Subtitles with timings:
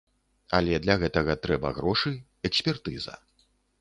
[0.59, 2.13] Але для гэтага трэба грошы,
[2.51, 3.13] экспертыза.